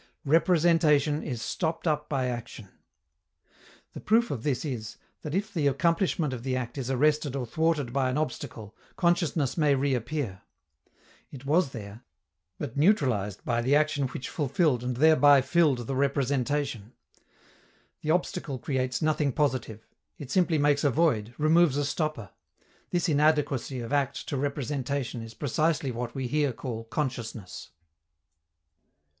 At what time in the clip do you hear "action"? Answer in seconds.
2.27-2.69, 13.75-14.07